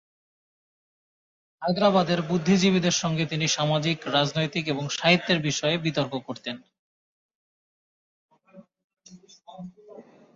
হায়দ্রাবাদের 1.61 2.19
বুদ্ধিজীবীদের 2.21 2.95
সংগে 3.01 3.25
তিনি 3.25 3.45
সামাজিক, 3.47 3.97
রাজনৈতিক 4.07 4.65
এবং 4.67 4.83
সাহিত্যের 4.89 5.39
বিষয়ে 5.41 5.75
বিতর্ক 5.77 6.13
করতেন। 6.27 6.55